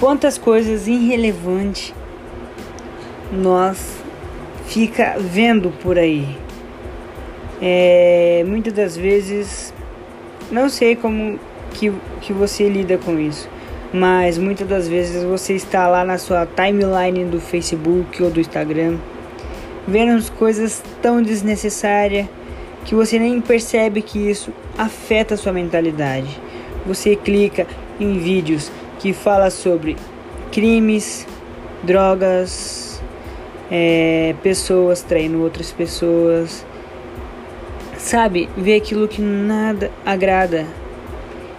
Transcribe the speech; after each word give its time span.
quantas 0.00 0.38
coisas 0.38 0.88
irrelevantes 0.88 1.94
nós 3.30 3.98
fica 4.66 5.16
vendo 5.18 5.70
por 5.82 5.98
aí. 5.98 6.26
É, 7.60 8.42
muitas 8.46 8.72
das 8.72 8.96
vezes 8.96 9.74
não 10.50 10.70
sei 10.70 10.96
como 10.96 11.38
que, 11.74 11.92
que 12.22 12.32
você 12.32 12.66
lida 12.68 12.96
com 12.96 13.20
isso, 13.20 13.46
mas 13.92 14.38
muitas 14.38 14.66
das 14.66 14.88
vezes 14.88 15.22
você 15.22 15.52
está 15.52 15.86
lá 15.86 16.02
na 16.02 16.16
sua 16.16 16.46
timeline 16.46 17.26
do 17.26 17.38
Facebook 17.38 18.22
ou 18.22 18.30
do 18.30 18.40
Instagram 18.40 18.96
vendo 19.86 20.30
coisas 20.32 20.82
tão 21.02 21.22
desnecessárias 21.22 22.26
que 22.84 22.94
você 22.94 23.18
nem 23.18 23.40
percebe 23.40 24.00
que 24.00 24.18
isso 24.18 24.52
afeta 24.78 25.34
a 25.34 25.36
sua 25.36 25.52
mentalidade. 25.52 26.40
Você 26.86 27.14
clica 27.14 27.66
em 27.98 28.18
vídeos 28.18 28.72
que 29.00 29.14
fala 29.14 29.48
sobre 29.48 29.96
crimes, 30.52 31.26
drogas, 31.82 33.02
é, 33.70 34.34
pessoas 34.42 35.02
traindo 35.02 35.42
outras 35.42 35.72
pessoas, 35.72 36.66
sabe? 37.96 38.48
Vê 38.56 38.76
aquilo 38.76 39.08
que 39.08 39.22
nada 39.22 39.90
agrada. 40.04 40.66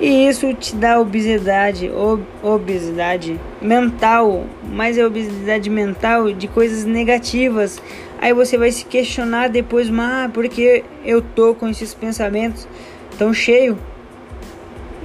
E 0.00 0.28
isso 0.28 0.52
te 0.54 0.74
dá 0.76 0.98
obesidade, 0.98 1.90
ob 1.90 2.22
obesidade 2.42 3.38
mental, 3.60 4.44
mas 4.70 4.98
é 4.98 5.06
obesidade 5.06 5.68
mental 5.70 6.32
de 6.32 6.48
coisas 6.48 6.84
negativas. 6.84 7.82
Aí 8.18 8.32
você 8.32 8.56
vai 8.56 8.70
se 8.72 8.84
questionar 8.84 9.48
depois, 9.48 9.90
mas 9.90 10.30
porque 10.32 10.84
eu 11.04 11.20
tô 11.20 11.54
com 11.54 11.68
esses 11.68 11.94
pensamentos 11.94 12.66
tão 13.18 13.32
cheio? 13.32 13.78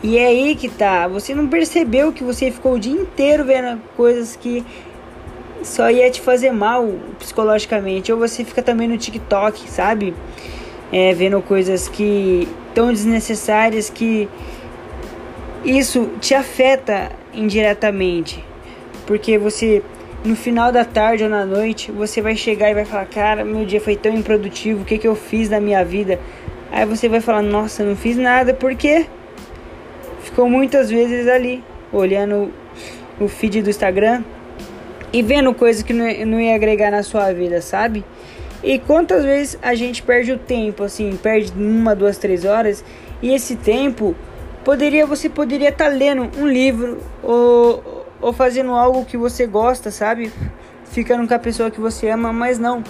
E 0.03 0.17
é 0.17 0.27
aí 0.27 0.55
que 0.55 0.67
tá. 0.67 1.07
Você 1.07 1.35
não 1.35 1.47
percebeu 1.47 2.11
que 2.11 2.23
você 2.23 2.51
ficou 2.51 2.73
o 2.73 2.79
dia 2.79 2.93
inteiro 2.93 3.45
vendo 3.45 3.79
coisas 3.95 4.35
que 4.35 4.65
só 5.61 5.91
ia 5.91 6.09
te 6.09 6.19
fazer 6.21 6.51
mal 6.51 6.87
psicologicamente. 7.19 8.11
Ou 8.11 8.17
você 8.17 8.43
fica 8.43 8.63
também 8.63 8.87
no 8.87 8.97
TikTok, 8.97 9.69
sabe? 9.69 10.13
É, 10.91 11.13
vendo 11.13 11.41
coisas 11.41 11.87
que 11.87 12.47
tão 12.73 12.91
desnecessárias 12.91 13.89
que 13.89 14.27
isso 15.63 16.09
te 16.19 16.33
afeta 16.33 17.11
indiretamente. 17.33 18.43
Porque 19.05 19.37
você 19.37 19.83
no 20.23 20.35
final 20.35 20.71
da 20.71 20.85
tarde 20.85 21.23
ou 21.23 21.29
na 21.29 21.45
noite, 21.45 21.91
você 21.91 22.21
vai 22.21 22.35
chegar 22.35 22.71
e 22.71 22.73
vai 22.73 22.85
falar: 22.85 23.05
"Cara, 23.05 23.45
meu 23.45 23.65
dia 23.65 23.79
foi 23.79 23.95
tão 23.95 24.13
improdutivo, 24.13 24.81
o 24.81 24.85
que 24.85 24.97
que 24.97 25.07
eu 25.07 25.15
fiz 25.15 25.49
na 25.49 25.59
minha 25.59 25.83
vida?" 25.85 26.19
Aí 26.71 26.85
você 26.85 27.07
vai 27.07 27.21
falar: 27.21 27.41
"Nossa, 27.41 27.83
não 27.83 27.95
fiz 27.95 28.17
nada, 28.17 28.53
por 28.53 28.75
quê?" 28.75 29.05
Ficou 30.31 30.49
muitas 30.49 30.89
vezes 30.89 31.27
ali, 31.27 31.61
olhando 31.91 32.51
o 33.19 33.27
feed 33.27 33.61
do 33.61 33.69
Instagram 33.69 34.23
e 35.11 35.21
vendo 35.21 35.53
coisas 35.53 35.83
que 35.83 35.91
não 35.91 36.39
ia 36.39 36.55
agregar 36.55 36.89
na 36.89 37.03
sua 37.03 37.33
vida, 37.33 37.61
sabe? 37.61 38.03
E 38.63 38.79
quantas 38.79 39.25
vezes 39.25 39.59
a 39.61 39.75
gente 39.75 40.01
perde 40.01 40.31
o 40.31 40.37
tempo, 40.37 40.83
assim, 40.83 41.19
perde 41.21 41.51
uma, 41.53 41.93
duas, 41.93 42.17
três 42.17 42.45
horas, 42.45 42.83
e 43.21 43.33
esse 43.33 43.57
tempo 43.57 44.15
poderia 44.63 45.05
você 45.05 45.27
poderia 45.27 45.69
estar 45.69 45.89
tá 45.89 45.91
lendo 45.91 46.29
um 46.39 46.47
livro 46.47 46.99
ou, 47.21 48.05
ou 48.21 48.31
fazendo 48.31 48.71
algo 48.71 49.03
que 49.03 49.17
você 49.17 49.45
gosta, 49.45 49.91
sabe? 49.91 50.31
Ficando 50.85 51.27
com 51.27 51.33
a 51.33 51.39
pessoa 51.39 51.69
que 51.69 51.79
você 51.81 52.07
ama, 52.09 52.31
mas 52.31 52.57
não. 52.57 52.83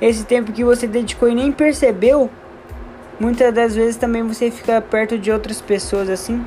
Esse 0.00 0.24
tempo 0.24 0.52
que 0.52 0.64
você 0.64 0.86
dedicou 0.86 1.28
e 1.28 1.34
nem 1.34 1.52
percebeu, 1.52 2.30
muitas 3.20 3.52
das 3.52 3.74
vezes 3.74 3.96
também 3.96 4.22
você 4.22 4.50
fica 4.50 4.80
perto 4.80 5.18
de 5.18 5.30
outras 5.30 5.60
pessoas 5.60 6.08
assim 6.08 6.42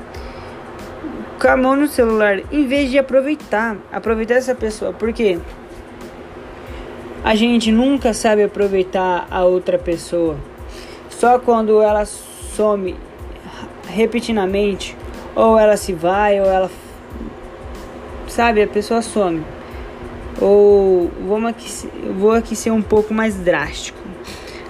com 1.42 1.48
a 1.48 1.56
mão 1.56 1.74
no 1.74 1.88
celular, 1.88 2.38
em 2.52 2.68
vez 2.68 2.88
de 2.88 2.98
aproveitar, 2.98 3.76
aproveitar 3.90 4.34
essa 4.34 4.54
pessoa, 4.54 4.92
porque 4.92 5.40
a 7.24 7.34
gente 7.34 7.72
nunca 7.72 8.14
sabe 8.14 8.44
aproveitar 8.44 9.26
a 9.28 9.42
outra 9.44 9.76
pessoa. 9.76 10.36
Só 11.10 11.40
quando 11.40 11.82
ela 11.82 12.04
some 12.04 12.94
repetidamente, 13.88 14.96
ou 15.34 15.58
ela 15.58 15.76
se 15.76 15.92
vai, 15.92 16.40
ou 16.40 16.46
ela 16.46 16.70
sabe, 18.28 18.62
a 18.62 18.68
pessoa 18.68 19.02
some. 19.02 19.44
Ou 20.40 21.10
vamos 21.26 21.50
aqui, 21.50 21.68
vou 22.16 22.30
aqui 22.30 22.54
ser 22.54 22.70
um 22.70 22.82
pouco 22.82 23.12
mais 23.12 23.34
drástico. 23.34 23.98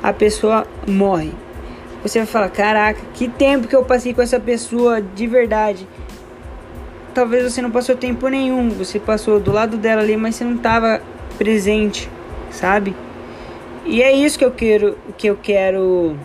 A 0.03 0.11
pessoa 0.11 0.67
morre. 0.89 1.33
Você 2.03 2.19
vai 2.21 2.27
falar: 2.27 2.49
"Caraca, 2.49 3.01
que 3.13 3.29
tempo 3.29 3.69
que 3.69 3.77
eu 3.77 3.85
passei 3.85 4.15
com 4.15 4.23
essa 4.23 4.41
pessoa 4.41 5.03
de 5.03 5.27
verdade" 5.27 5.87
talvez 7.13 7.51
você 7.51 7.63
não 7.63 7.71
passou 7.71 7.95
tempo 7.95 8.29
nenhum, 8.29 8.71
você 8.71 8.99
passou 8.99 9.39
do 9.39 9.53
lado 9.53 9.77
dela 9.77 10.03
ali, 10.03 10.17
mas 10.17 10.37
você 10.37 10.45
não 10.45 10.57
estava 10.57 11.01
presente, 11.39 12.11
sabe? 12.51 12.95
E 13.85 14.03
é 14.03 14.13
isso 14.13 14.39
que 14.39 14.45
eu 14.45 14.51
quero, 14.51 14.97
que 15.17 15.27
eu 15.27 15.37
quero 15.37 16.17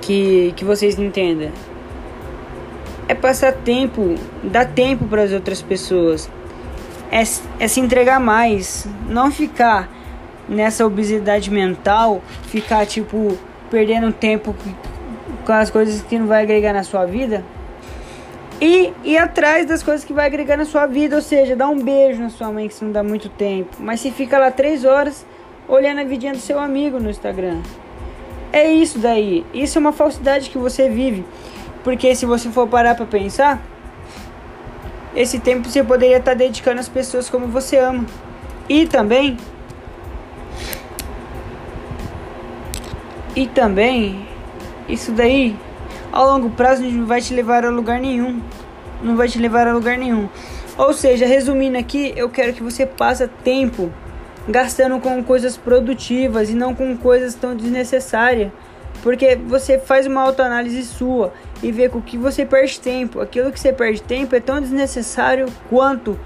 que, 0.00 0.52
que 0.56 0.64
vocês 0.64 0.98
entendam. 0.98 1.50
É 3.06 3.14
passar 3.14 3.52
tempo, 3.52 4.14
dar 4.42 4.66
tempo 4.66 5.04
para 5.06 5.22
as 5.22 5.32
outras 5.32 5.60
pessoas. 5.60 6.30
É, 7.10 7.22
é 7.60 7.68
se 7.68 7.80
entregar 7.80 8.18
mais, 8.18 8.86
não 9.08 9.30
ficar 9.30 9.88
nessa 10.48 10.84
obesidade 10.86 11.50
mental, 11.50 12.22
ficar 12.44 12.86
tipo 12.86 13.36
perdendo 13.70 14.12
tempo 14.12 14.54
com 15.44 15.52
as 15.52 15.70
coisas 15.70 16.02
que 16.02 16.18
não 16.18 16.26
vai 16.26 16.42
agregar 16.42 16.72
na 16.72 16.82
sua 16.82 17.04
vida, 17.04 17.44
e 18.60 18.92
ir 19.04 19.18
atrás 19.18 19.66
das 19.66 19.82
coisas 19.82 20.04
que 20.04 20.12
vai 20.12 20.26
agregar 20.26 20.56
na 20.56 20.64
sua 20.64 20.86
vida, 20.86 21.16
ou 21.16 21.22
seja, 21.22 21.56
dar 21.56 21.68
um 21.68 21.78
beijo 21.78 22.20
na 22.20 22.30
sua 22.30 22.50
mãe 22.50 22.68
que 22.68 22.74
você 22.74 22.84
não 22.84 22.92
dá 22.92 23.02
muito 23.02 23.28
tempo. 23.28 23.76
Mas 23.78 24.00
se 24.00 24.10
fica 24.10 24.38
lá 24.38 24.50
três 24.50 24.84
horas 24.84 25.26
olhando 25.68 26.00
a 26.00 26.04
vidinha 26.04 26.32
do 26.32 26.38
seu 26.38 26.58
amigo 26.58 26.98
no 26.98 27.10
Instagram. 27.10 27.60
É 28.52 28.70
isso 28.72 28.98
daí. 28.98 29.44
Isso 29.52 29.78
é 29.78 29.80
uma 29.80 29.92
falsidade 29.92 30.50
que 30.50 30.58
você 30.58 30.88
vive. 30.88 31.24
Porque 31.82 32.14
se 32.14 32.24
você 32.24 32.48
for 32.50 32.68
parar 32.68 32.94
para 32.94 33.04
pensar, 33.04 33.60
esse 35.14 35.38
tempo 35.40 35.68
você 35.68 35.82
poderia 35.82 36.18
estar 36.18 36.32
tá 36.32 36.36
dedicando 36.36 36.80
às 36.80 36.88
pessoas 36.88 37.28
como 37.28 37.48
você 37.48 37.78
ama. 37.78 38.06
E 38.68 38.86
também 38.86 39.36
E 43.36 43.48
também 43.48 44.28
isso 44.88 45.10
daí 45.10 45.56
ao 46.14 46.28
longo 46.28 46.50
prazo 46.50 46.84
não 46.84 47.06
vai 47.06 47.20
te 47.20 47.34
levar 47.34 47.64
a 47.64 47.70
lugar 47.70 47.98
nenhum. 47.98 48.40
Não 49.02 49.16
vai 49.16 49.28
te 49.28 49.36
levar 49.36 49.66
a 49.66 49.72
lugar 49.72 49.98
nenhum. 49.98 50.28
Ou 50.78 50.92
seja, 50.92 51.26
resumindo 51.26 51.76
aqui, 51.76 52.12
eu 52.16 52.30
quero 52.30 52.52
que 52.52 52.62
você 52.62 52.86
passe 52.86 53.26
tempo 53.42 53.90
gastando 54.48 55.00
com 55.00 55.24
coisas 55.24 55.56
produtivas 55.56 56.50
e 56.50 56.54
não 56.54 56.72
com 56.72 56.96
coisas 56.96 57.34
tão 57.34 57.56
desnecessárias. 57.56 58.52
Porque 59.02 59.34
você 59.34 59.76
faz 59.76 60.06
uma 60.06 60.22
autoanálise 60.22 60.84
sua 60.84 61.32
e 61.60 61.72
vê 61.72 61.88
com 61.88 62.00
que 62.00 62.16
você 62.16 62.46
perde 62.46 62.78
tempo. 62.78 63.20
Aquilo 63.20 63.50
que 63.50 63.58
você 63.58 63.72
perde 63.72 64.00
tempo 64.00 64.36
é 64.36 64.40
tão 64.40 64.60
desnecessário 64.60 65.46
quanto 65.68 66.16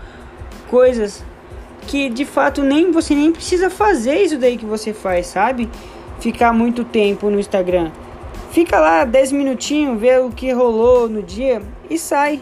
coisas 0.68 1.24
que 1.86 2.10
de 2.10 2.26
fato 2.26 2.62
nem 2.62 2.92
você 2.92 3.14
nem 3.14 3.32
precisa 3.32 3.70
fazer 3.70 4.20
isso 4.20 4.36
daí 4.36 4.58
que 4.58 4.66
você 4.66 4.92
faz, 4.92 5.28
sabe? 5.28 5.66
Ficar 6.20 6.52
muito 6.52 6.84
tempo 6.84 7.30
no 7.30 7.40
Instagram. 7.40 7.90
Fica 8.50 8.80
lá 8.80 9.04
10 9.04 9.32
minutinhos, 9.32 10.00
vê 10.00 10.18
o 10.18 10.30
que 10.30 10.50
rolou 10.52 11.06
no 11.06 11.22
dia 11.22 11.60
e 11.88 11.98
sai. 11.98 12.40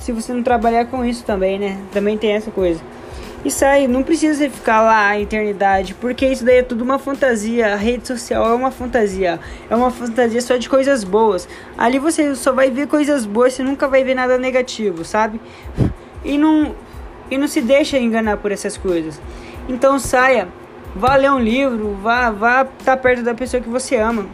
Se 0.00 0.10
você 0.10 0.32
não 0.32 0.42
trabalhar 0.42 0.86
com 0.86 1.04
isso 1.04 1.24
também, 1.24 1.58
né? 1.58 1.78
Também 1.92 2.18
tem 2.18 2.32
essa 2.32 2.50
coisa. 2.50 2.80
E 3.44 3.50
sai, 3.50 3.86
não 3.86 4.02
precisa 4.02 4.50
ficar 4.50 4.82
lá 4.82 5.08
a 5.08 5.20
eternidade, 5.20 5.94
porque 5.94 6.26
isso 6.26 6.44
daí 6.44 6.58
é 6.58 6.62
tudo 6.62 6.82
uma 6.82 6.98
fantasia. 6.98 7.72
A 7.72 7.76
rede 7.76 8.08
social 8.08 8.50
é 8.50 8.52
uma 8.52 8.72
fantasia. 8.72 9.38
É 9.70 9.76
uma 9.76 9.92
fantasia 9.92 10.40
só 10.40 10.56
de 10.56 10.68
coisas 10.68 11.04
boas. 11.04 11.48
Ali 11.78 12.00
você 12.00 12.34
só 12.34 12.52
vai 12.52 12.70
ver 12.70 12.88
coisas 12.88 13.24
boas, 13.24 13.54
você 13.54 13.62
nunca 13.62 13.86
vai 13.86 14.02
ver 14.02 14.14
nada 14.14 14.36
negativo, 14.36 15.04
sabe? 15.04 15.40
E 16.24 16.36
não, 16.36 16.74
e 17.30 17.38
não 17.38 17.46
se 17.46 17.60
deixa 17.60 17.96
enganar 17.96 18.38
por 18.38 18.50
essas 18.50 18.76
coisas. 18.76 19.20
Então 19.68 20.00
saia, 20.00 20.48
vá 20.96 21.14
ler 21.14 21.30
um 21.30 21.38
livro, 21.38 21.96
vá, 22.02 22.30
vá 22.30 22.62
estar 22.62 22.96
tá 22.96 22.96
perto 22.96 23.22
da 23.22 23.34
pessoa 23.34 23.62
que 23.62 23.68
você 23.68 23.96
ama 23.96 24.26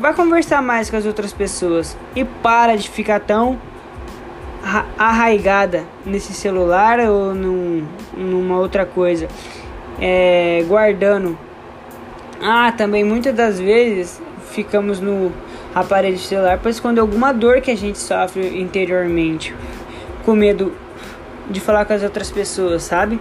vai 0.00 0.14
conversar 0.14 0.62
mais 0.62 0.90
com 0.90 0.96
as 0.96 1.06
outras 1.06 1.32
pessoas 1.32 1.96
e 2.14 2.24
para 2.24 2.76
de 2.76 2.88
ficar 2.88 3.20
tão 3.20 3.58
arraigada 4.98 5.84
nesse 6.04 6.32
celular 6.32 7.00
ou 7.00 7.34
num, 7.34 7.86
numa 8.16 8.58
outra 8.58 8.84
coisa, 8.84 9.28
é, 10.00 10.64
guardando. 10.68 11.38
Ah, 12.42 12.72
também 12.72 13.04
muitas 13.04 13.34
das 13.34 13.58
vezes 13.58 14.20
ficamos 14.50 15.00
no 15.00 15.32
aparelho 15.74 16.18
celular 16.18 16.58
para 16.58 16.70
esconder 16.70 17.00
alguma 17.00 17.32
dor 17.32 17.60
que 17.60 17.70
a 17.70 17.76
gente 17.76 17.98
sofre 17.98 18.60
interiormente, 18.60 19.54
com 20.24 20.34
medo 20.34 20.72
de 21.48 21.60
falar 21.60 21.84
com 21.84 21.92
as 21.92 22.02
outras 22.02 22.30
pessoas, 22.30 22.82
sabe? 22.82 23.20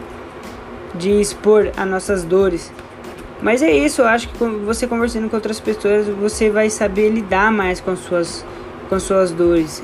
De 0.96 1.10
expor 1.20 1.72
as 1.76 1.88
nossas 1.88 2.24
dores. 2.24 2.72
Mas 3.42 3.62
é 3.62 3.72
isso, 3.72 4.02
eu 4.02 4.08
acho 4.08 4.28
que 4.28 4.38
você 4.38 4.86
conversando 4.86 5.30
com 5.30 5.36
outras 5.36 5.60
pessoas, 5.60 6.08
você 6.08 6.50
vai 6.50 6.70
saber 6.70 7.10
lidar 7.10 7.52
mais 7.52 7.80
com 7.80 7.96
suas 7.96 8.46
com 8.90 9.00
suas 9.00 9.32
dores, 9.32 9.84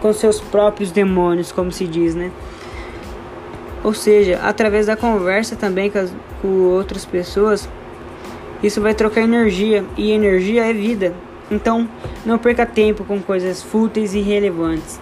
com 0.00 0.12
seus 0.12 0.38
próprios 0.38 0.92
demônios, 0.92 1.50
como 1.50 1.72
se 1.72 1.86
diz, 1.86 2.14
né? 2.14 2.30
Ou 3.82 3.94
seja, 3.94 4.38
através 4.42 4.86
da 4.86 4.96
conversa 4.96 5.56
também 5.56 5.90
com, 5.90 5.98
as, 5.98 6.12
com 6.40 6.48
outras 6.64 7.04
pessoas, 7.04 7.68
isso 8.62 8.80
vai 8.80 8.94
trocar 8.94 9.22
energia 9.22 9.84
e 9.96 10.10
energia 10.12 10.66
é 10.66 10.72
vida. 10.72 11.14
Então, 11.50 11.88
não 12.24 12.38
perca 12.38 12.64
tempo 12.64 13.04
com 13.04 13.20
coisas 13.20 13.62
fúteis 13.62 14.14
e 14.14 14.18
irrelevantes. 14.18 15.00